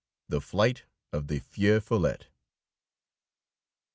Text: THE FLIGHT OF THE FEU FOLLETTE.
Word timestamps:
THE 0.29 0.41
FLIGHT 0.41 0.85
OF 1.13 1.27
THE 1.27 1.37
FEU 1.37 1.79
FOLLETTE. 1.79 2.25